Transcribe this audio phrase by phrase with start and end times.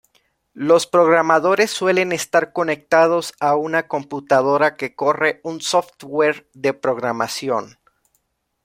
[0.55, 7.77] Los programadores suelen estar conectados a una computadora que corre un software de programación.